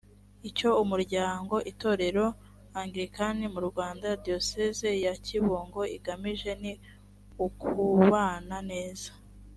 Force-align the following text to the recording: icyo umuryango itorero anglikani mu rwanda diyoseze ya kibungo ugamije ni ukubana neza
icyo 0.49 0.69
umuryango 0.83 1.55
itorero 1.71 2.25
anglikani 2.79 3.45
mu 3.53 3.61
rwanda 3.69 4.07
diyoseze 4.23 4.89
ya 5.05 5.13
kibungo 5.25 5.79
ugamije 5.97 6.51
ni 6.61 6.73
ukubana 7.45 8.57
neza 8.71 9.09